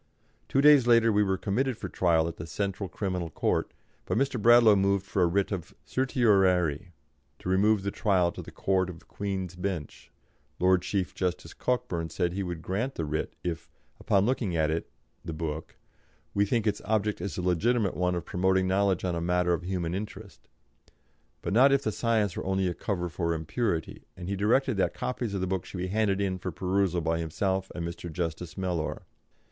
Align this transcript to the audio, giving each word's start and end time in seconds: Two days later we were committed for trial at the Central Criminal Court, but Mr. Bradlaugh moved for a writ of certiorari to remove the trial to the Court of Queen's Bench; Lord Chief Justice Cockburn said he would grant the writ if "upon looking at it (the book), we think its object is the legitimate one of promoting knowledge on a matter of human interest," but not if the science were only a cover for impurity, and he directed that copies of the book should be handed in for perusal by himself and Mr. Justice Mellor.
Two 0.49 0.61
days 0.61 0.87
later 0.87 1.11
we 1.11 1.21
were 1.21 1.37
committed 1.37 1.77
for 1.77 1.87
trial 1.87 2.27
at 2.27 2.37
the 2.37 2.47
Central 2.47 2.89
Criminal 2.89 3.29
Court, 3.29 3.71
but 4.07 4.17
Mr. 4.17 4.41
Bradlaugh 4.41 4.75
moved 4.75 5.05
for 5.05 5.21
a 5.21 5.27
writ 5.27 5.51
of 5.51 5.75
certiorari 5.85 6.91
to 7.37 7.47
remove 7.49 7.83
the 7.83 7.91
trial 7.91 8.31
to 8.31 8.41
the 8.41 8.49
Court 8.49 8.89
of 8.89 9.07
Queen's 9.07 9.55
Bench; 9.55 10.11
Lord 10.57 10.81
Chief 10.81 11.13
Justice 11.13 11.53
Cockburn 11.53 12.09
said 12.09 12.33
he 12.33 12.41
would 12.41 12.63
grant 12.63 12.95
the 12.95 13.05
writ 13.05 13.35
if 13.43 13.69
"upon 13.99 14.25
looking 14.25 14.55
at 14.57 14.71
it 14.71 14.89
(the 15.23 15.33
book), 15.33 15.77
we 16.33 16.45
think 16.47 16.65
its 16.65 16.81
object 16.85 17.21
is 17.21 17.35
the 17.35 17.43
legitimate 17.43 17.95
one 17.95 18.15
of 18.15 18.25
promoting 18.25 18.67
knowledge 18.67 19.05
on 19.05 19.13
a 19.13 19.21
matter 19.21 19.53
of 19.53 19.61
human 19.63 19.93
interest," 19.93 20.47
but 21.43 21.53
not 21.53 21.71
if 21.71 21.83
the 21.83 21.91
science 21.91 22.35
were 22.35 22.45
only 22.47 22.67
a 22.67 22.73
cover 22.73 23.07
for 23.07 23.35
impurity, 23.35 24.05
and 24.17 24.27
he 24.27 24.35
directed 24.35 24.77
that 24.77 24.95
copies 24.95 25.35
of 25.35 25.41
the 25.41 25.45
book 25.45 25.63
should 25.63 25.77
be 25.77 25.89
handed 25.89 26.19
in 26.19 26.39
for 26.39 26.51
perusal 26.51 27.01
by 27.01 27.19
himself 27.19 27.71
and 27.75 27.87
Mr. 27.87 28.11
Justice 28.11 28.57
Mellor. 28.57 29.03